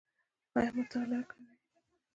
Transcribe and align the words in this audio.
ایا 0.57 0.69
مطالعه 0.77 1.23
کوئ؟ 1.29 1.47